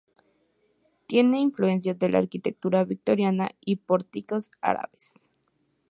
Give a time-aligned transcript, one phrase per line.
[1.05, 5.13] Tiene influencias de la arquitectura victoriana y pórticos árabes.